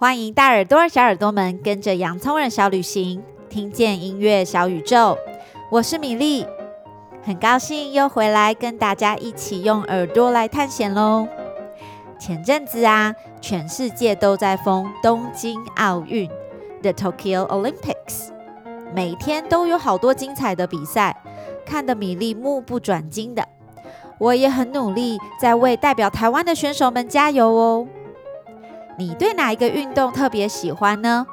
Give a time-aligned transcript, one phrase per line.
[0.00, 5.18] 欢迎大耳朵、小耳朵们跟着洋葱人小旅行，听见音乐小宇宙。
[5.70, 6.46] 我是米粒，
[7.22, 11.28] 很高兴又回来跟大家一起用耳朵来探险喽。
[12.18, 16.26] 前阵子啊，全世界都在疯东京奥运
[16.80, 18.30] （The Tokyo Olympics），
[18.94, 21.14] 每天都有好多精彩的比赛，
[21.66, 23.46] 看得米粒目不转睛的。
[24.16, 27.86] 我也很努力，在为代表台湾的选手们加油哦。
[28.98, 31.26] 你对哪一个运动特别喜欢呢？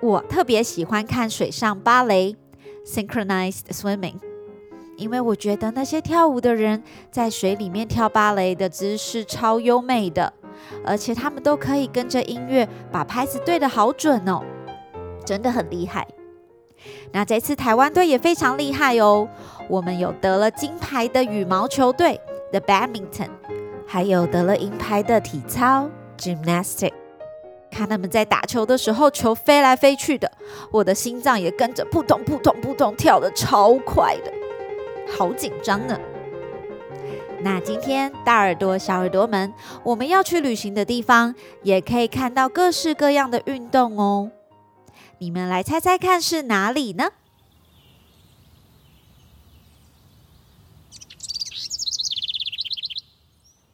[0.00, 2.34] 我特别喜欢看水上芭蕾
[2.84, 4.16] （synchronized swimming），
[4.96, 10.32] 因为我觉得那些跳舞的人在水里面跳芭蕾的姿势超优美的，
[10.84, 14.42] 而且他们都可以跟着音乐把拍子对得好准哦，
[15.24, 16.06] 真的很厉害。
[17.12, 19.28] 那这次台湾队也非常厉害哦，
[19.68, 22.20] 我们有得了金牌的羽毛球队
[22.50, 23.28] （the badminton），
[23.86, 25.88] 还有得了银牌的体操。
[26.22, 26.92] Gymnastic，
[27.68, 30.30] 看他们在打球的时候，球飞来飞去的，
[30.70, 34.32] 我的心脏也跟着扑通扑通扑通跳得超快的，
[35.16, 35.98] 好紧张呢。
[37.40, 44.30] 那今天大耳朵、小耳朵们，我们要去旅行的地方，也可以看到各式各样的运动哦。
[45.18, 47.10] 你们来猜猜看是哪里呢？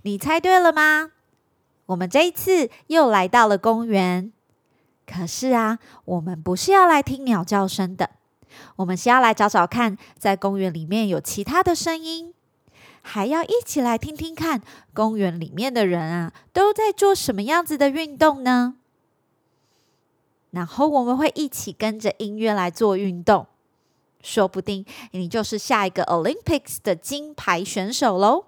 [0.00, 1.10] 你猜对了吗？
[1.88, 4.30] 我们这一次又来到了公园，
[5.06, 8.10] 可是啊，我们不是要来听鸟叫声的，
[8.76, 12.34] 我们是要来找找看，在公园里面有其他的声音，
[13.00, 14.60] 还要一起来听听看，
[14.92, 18.74] 公园里面的人啊都在做什么样子的运动呢？
[20.50, 23.46] 然后我们会一起跟着音乐来做运动，
[24.22, 28.44] 说不定你就是下一个 Olympics 的金牌选手喽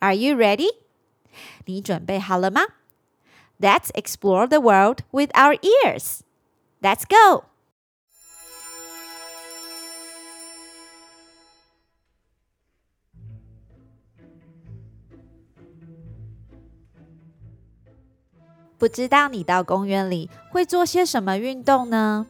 [0.00, 0.68] ！Are you ready?
[1.66, 2.62] 你准备好了吗
[3.60, 6.20] ？Let's explore the world with our ears.
[6.80, 7.44] Let's go.
[18.78, 22.26] 不知道你到公园里会做些什么运动呢？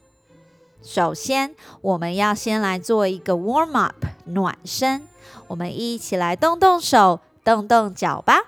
[0.82, 5.06] 首先，我们要先来做一个 warm up 暖身，
[5.48, 8.40] 我们一起来动动手，动动脚吧。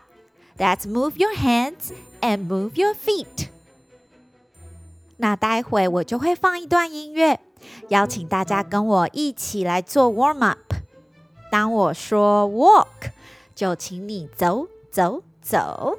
[0.61, 1.91] Let's move your hands
[2.21, 3.49] and move your feet。
[5.17, 7.41] 那待会我就会放一段音乐，
[7.89, 10.75] 邀请大家跟我一起来做 warm up。
[11.51, 13.13] 当我说 walk，
[13.55, 15.97] 就请你走走走；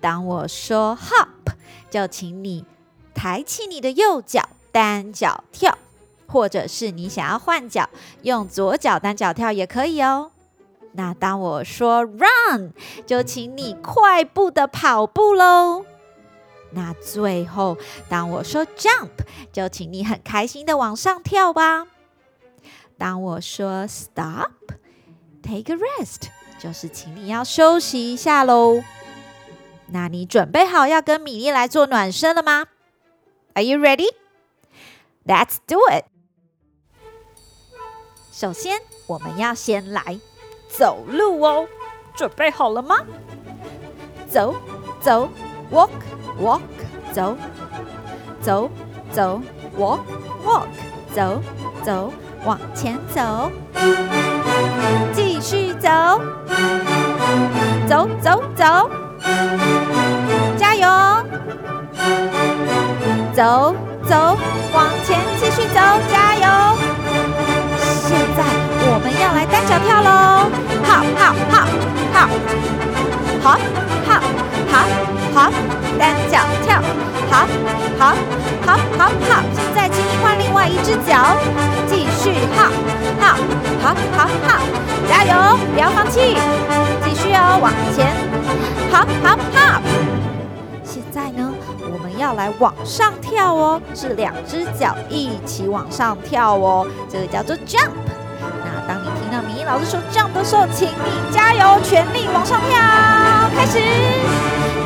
[0.00, 1.52] 当我说 hop，
[1.90, 2.64] 就请你
[3.14, 5.76] 抬起你的右脚单脚跳，
[6.26, 7.90] 或者是你想要换脚，
[8.22, 10.30] 用左脚单脚跳也可以哦。
[10.92, 12.72] 那当我说 run，
[13.06, 15.84] 就请你快步的跑步喽。
[16.72, 17.76] 那最后，
[18.08, 19.10] 当我说 jump，
[19.52, 21.86] 就请你很开心的往上跳吧。
[22.98, 28.82] 当我说 stop，take a rest，就是请你要休息一下喽。
[29.88, 32.66] 那你准备好要跟米粒来做暖身了吗
[33.54, 34.12] ？Are you ready?
[35.24, 36.04] Let's do it。
[38.32, 40.20] 首先，我们要先来。
[40.76, 41.66] 走路哦，
[42.14, 42.96] 准备好了吗？
[44.28, 44.54] 走
[45.00, 45.28] 走
[45.72, 45.90] ，walk
[46.40, 46.60] walk，
[47.12, 47.36] 走
[48.40, 48.70] 走
[49.10, 49.40] 走
[49.76, 50.00] ，walk
[50.44, 50.66] walk，
[51.14, 51.42] 走
[51.82, 52.12] 走，
[52.44, 53.50] 往前走，
[55.12, 55.90] 继续走，
[57.88, 58.90] 走走走，
[60.56, 60.88] 加油！
[63.34, 63.74] 走
[64.08, 64.36] 走，
[64.72, 65.80] 往前继续走，
[66.10, 66.69] 加油！
[69.20, 70.50] 要来单脚跳喽
[70.82, 71.66] 哈哈哈
[72.12, 72.28] 哈
[73.42, 73.58] 哈
[74.06, 74.20] 哈
[74.72, 74.84] 哈
[75.34, 75.52] 哈
[75.98, 76.80] 单脚跳
[77.30, 77.46] 好
[77.98, 78.14] 好
[78.66, 81.36] 好好好现在请你换另外一只脚
[81.86, 82.72] 继续哈
[83.20, 83.36] 哈
[83.82, 84.60] 哈哈哈
[85.06, 86.38] 加油不要放弃
[87.04, 88.16] 继续哦往前
[88.90, 89.82] 哈哈哈
[90.82, 91.52] 现在呢
[91.92, 97.90] 我们要来往上跳哦是两只脚一起往上跳哦这个叫做 jump
[99.70, 102.76] 老师说 jump 的时候，请你加油，全力往上跳，
[103.56, 103.78] 开始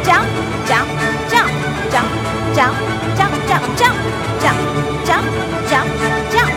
[0.05, 0.27] ，jump
[0.69, 0.85] jump
[1.31, 1.49] jump
[1.91, 2.05] jump
[2.55, 2.75] jump
[3.17, 3.97] jump jump jump
[4.41, 4.55] jump
[5.07, 5.25] jump
[5.71, 5.89] jump
[6.31, 6.53] jump，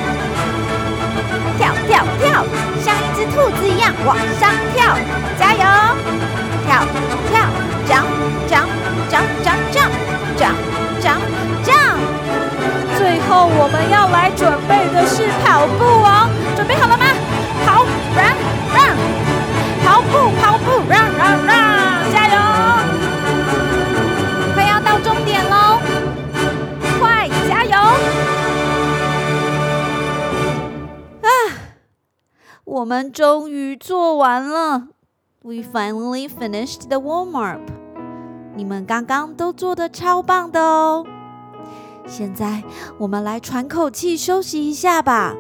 [1.58, 2.44] 跳跳跳，
[2.84, 4.98] 像一只兔子一样往上跳，
[5.40, 5.64] 加油，
[6.66, 6.84] 跳
[7.32, 7.48] 跳
[7.88, 8.04] ，jump
[8.50, 8.68] jump
[9.10, 9.92] jump jump jump
[10.38, 10.58] jump
[11.02, 11.22] jump
[11.64, 11.96] jump，
[12.98, 16.28] 最后我们要来准备的是跑步哦，
[16.58, 16.97] 准备好了？
[18.18, 18.36] run
[18.74, 18.96] run.
[19.84, 20.12] 跑步
[20.42, 22.12] 跑步 run run run.
[22.12, 22.36] 加油。
[24.54, 25.80] 快要到终点喽。
[27.00, 27.76] 快加油。
[31.22, 31.30] 啊
[32.66, 34.88] 我们终于做完了。
[35.44, 37.62] We finally finished the warmup.
[38.56, 41.06] 你们刚刚都做的超棒的哦。
[42.08, 42.64] 现在
[42.98, 45.36] 我们来喘口气休息一下吧。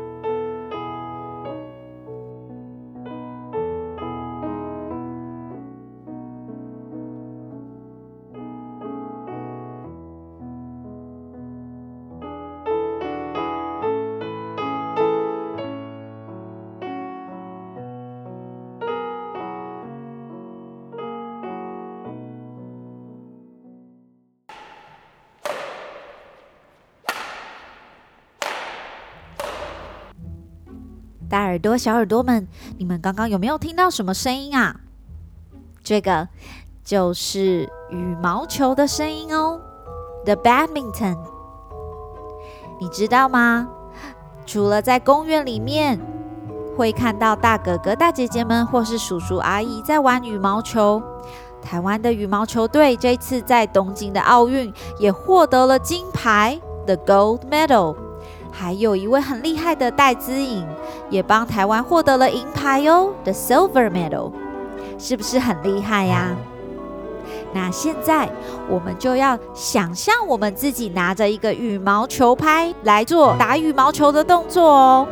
[31.29, 32.47] 大耳朵、小耳朵们，
[32.77, 34.79] 你们刚刚有没有听到什么声音啊？
[35.83, 36.27] 这个
[36.83, 39.59] 就是羽毛球的声音哦
[40.25, 41.17] ，The badminton。
[42.79, 43.67] 你知道吗？
[44.45, 45.99] 除了在公园里面
[46.77, 51.01] 会看到大哥哥、大姐姐们，或是叔叔阿姨在玩羽毛球，
[51.61, 58.06] 台湾的羽毛球队这次在东京的奥运也获得了金牌，The gold medal。
[58.59, 60.67] 还有一位很厉害的戴资颖，
[61.11, 64.31] 也帮台湾获得了银牌哦，the silver medal，
[64.97, 66.35] 是不是很厉害呀？
[67.53, 68.27] 那现在
[68.67, 75.07] 我们就要想象我们自己拿着一个羽毛球拍来做打羽毛球的动作哦，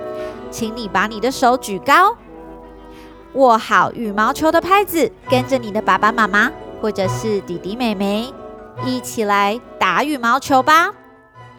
[0.50, 2.18] 请你把你的手举高，
[3.34, 6.52] 握好羽毛球的拍子，跟着你的爸爸妈妈
[6.82, 8.34] 或者是弟弟妹妹
[8.84, 10.92] 一起来打羽毛球吧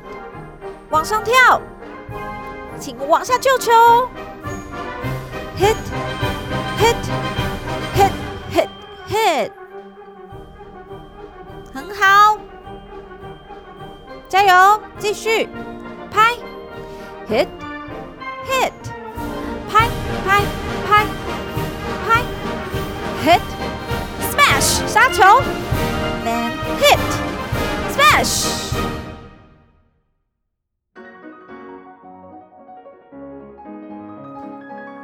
[0.90, 1.60] 往上跳。
[2.82, 3.72] 请往下救球
[5.60, 5.76] ，hit
[6.80, 6.96] hit
[7.96, 8.12] hit
[8.52, 8.68] hit
[9.08, 9.52] hit，
[11.72, 12.40] 很好，
[14.28, 15.48] 加油，继续
[16.10, 16.34] 拍
[17.30, 17.48] ，hit
[18.50, 18.72] hit，
[19.72, 19.88] 拍
[20.26, 20.42] 拍
[20.88, 21.06] 拍
[22.08, 22.24] 拍
[23.24, 23.42] ，hit
[24.32, 25.24] smash 杀球
[26.26, 27.00] ，then hit
[27.96, 29.01] smash。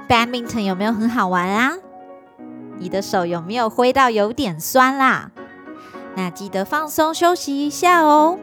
[0.08, 1.74] Badminton 有没有很好玩啊？
[2.78, 5.32] 你的手有没有挥到有点酸啦？
[6.16, 8.40] 那记得放松休息一下哦。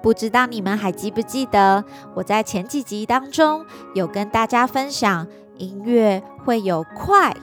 [0.00, 1.84] 不知道你们还记不记得，
[2.14, 3.64] 我在前几集当中
[3.94, 7.34] 有跟大家分享，音乐会有快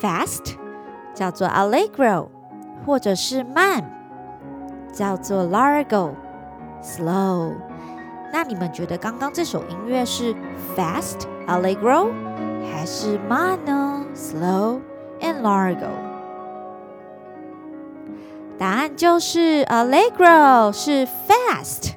[0.00, 0.54] （fast），
[1.12, 2.28] 叫做 allegro，
[2.86, 3.90] 或者是慢，
[4.92, 7.54] 叫做 largo（slow）。
[8.34, 10.34] 那你们觉得刚刚这首音乐是
[10.76, 12.10] fast allegro
[12.68, 14.80] 还是慢呢 slow
[15.20, 15.86] and largo？
[18.58, 21.92] 答案就是 allegro 是 fast。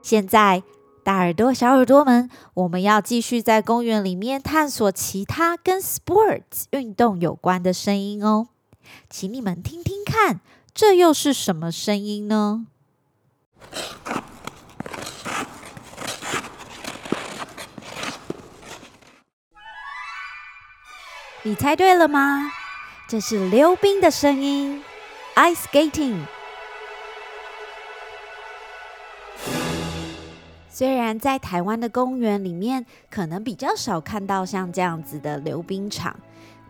[0.00, 0.62] 现在。
[1.04, 8.48] 大耳朵、小耳朵们，我们要继续在公园里面探索其他跟 sports 运动有关的声音哦，
[9.10, 10.40] 请你们听听看，
[10.72, 12.64] 这又是什么声音呢？
[21.42, 22.50] 你猜对了吗？
[23.06, 24.82] 这是溜冰的声音
[25.34, 26.22] ，ice skating。
[30.74, 36.16] 虽然在台湾的公园里面，可能比较少看到像这样子的溜冰场，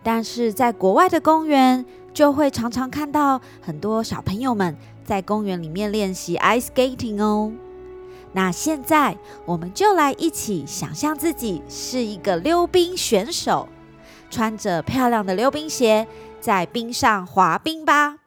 [0.03, 1.83] 但是在国外的公园，
[2.13, 7.51] 就会常常看到很多小朋友们在公园里面练习 ice skating 哦。
[8.31, 13.67] 那现在我们就来一起想象自己是一个溜冰选手，
[14.29, 16.05] 穿着漂亮的溜冰鞋，
[16.39, 18.19] 在冰上滑冰吧。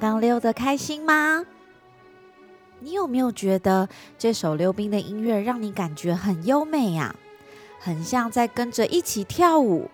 [0.00, 1.44] 刚溜得开心吗？
[2.78, 3.86] 你有没有觉得
[4.18, 7.14] 这首溜冰的音乐让你感觉很优美呀？
[7.78, 9.90] 很像在跟着一起跳舞。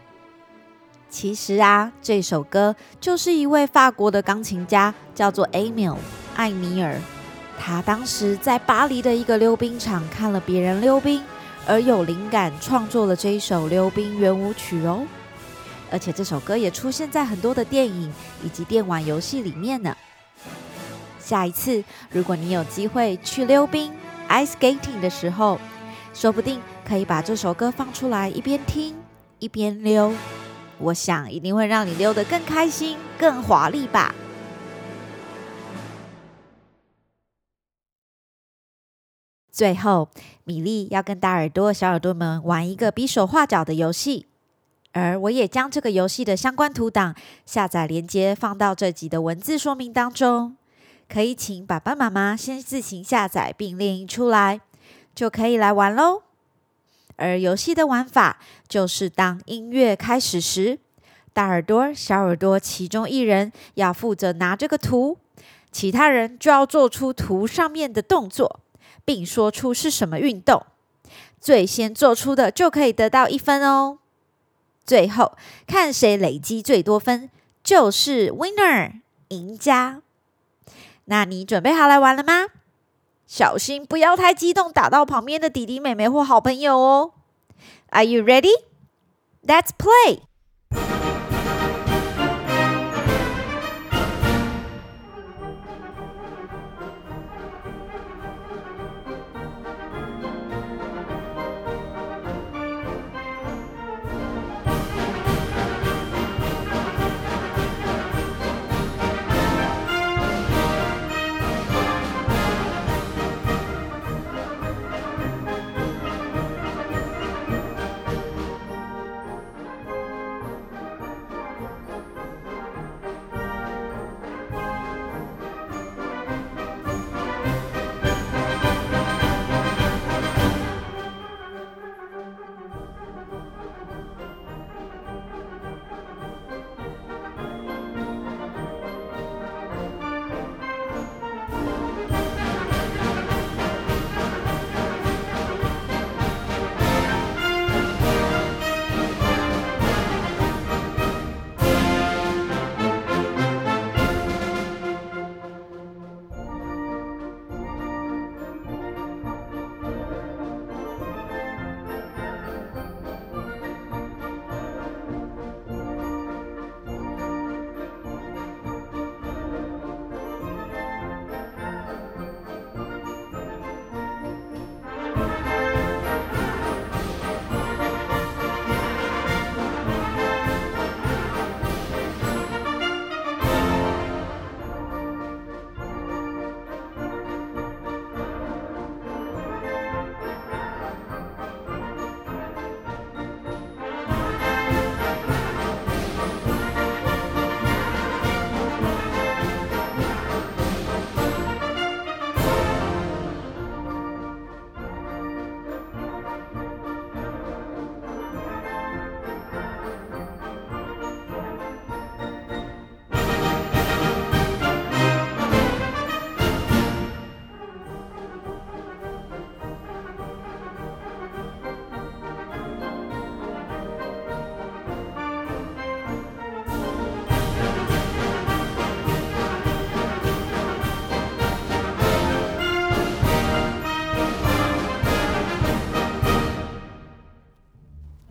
[1.10, 5.96] 其实啊，这首歌就是一位法国的钢琴家，叫做 Emil
[6.36, 7.00] 艾米尔。
[7.58, 11.20] 他当时在巴黎的一个溜冰场看了别人溜冰，
[11.66, 15.04] 而有灵感创作了这一首溜冰圆舞曲哦。
[15.90, 18.12] 而且这首歌也出现在很多的电影
[18.44, 19.96] 以及电玩游戏里面呢。
[21.18, 23.92] 下一次，如果你有机会去溜冰
[24.28, 25.58] （ice skating） 的时候，
[26.14, 28.94] 说不定可以把这首歌放出来，一边听
[29.38, 30.12] 一边溜。
[30.78, 34.14] 我想一定会让你溜得更开心、更华丽吧。
[39.50, 40.10] 最后，
[40.44, 44.26] 米莉要跟大耳朵、小耳朵们玩一个比手画脚的游戏，
[44.96, 50.56] 而我也将这个游戏的相关图档下载连接放到这集的文字说明当中。
[51.06, 54.62] 可以请爸爸妈妈先自行下载并列印出来，
[55.14, 56.22] 就可以来玩喽。
[57.16, 60.78] 而游戏的玩法就是，当音乐开始时，
[61.34, 65.18] 大耳朵、小耳朵其中一人要负责拿这个图，
[65.70, 68.60] 其他人就要做出图上面的动作，
[69.04, 70.64] 并说出是什么运动。
[71.38, 73.98] 最先做出的就可以得到一分哦。
[74.86, 75.32] 最后
[75.66, 77.30] 看谁累积最多分，
[77.64, 80.02] 就是 winner 赢家。
[81.06, 82.46] 那你准备好来玩了吗？
[83.26, 87.12] 小心不要太激动，打到旁边的弟弟妹妹或好朋友哦。
[87.90, 88.52] Are you ready?
[89.44, 90.20] Let's play.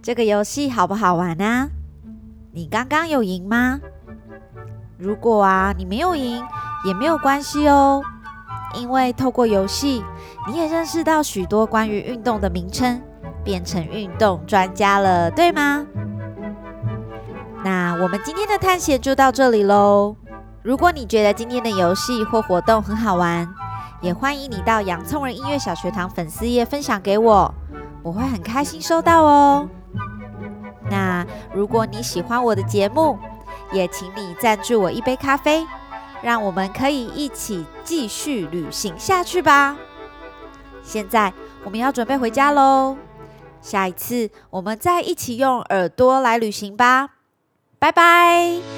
[0.05, 1.67] 这个游戏好不好玩啊？
[2.51, 3.79] 你刚刚有赢吗？
[4.99, 6.43] 如果啊你没有赢
[6.85, 8.03] 也没有关系哦，
[8.75, 10.03] 因为透过游戏
[10.47, 13.01] 你也认识到许多关于运动的名称，
[13.43, 15.83] 变成运动专家了，对吗？
[17.63, 20.15] 那我们今天的探险就到这里喽。
[20.61, 23.51] 如果你觉得今天的游戏或活动很好玩，
[24.01, 27.51] 也欢迎你到洋葱人音乐小学堂粉丝页分享给我，
[28.03, 29.67] 我会很开心收到哦。
[30.89, 33.17] 那如果你喜欢我的节目，
[33.71, 35.65] 也请你赞助我一杯咖啡，
[36.21, 39.75] 让我们可以一起继续旅行下去吧。
[40.83, 42.95] 现在我们要准备回家喽，
[43.61, 47.09] 下一次我们再一起用耳朵来旅行吧，
[47.79, 48.74] 拜拜。